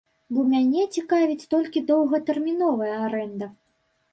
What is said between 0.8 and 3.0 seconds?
цікавіць толькі доўгатэрміновая